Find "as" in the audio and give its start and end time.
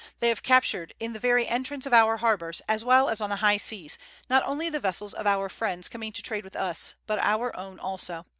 2.67-2.83, 3.07-3.21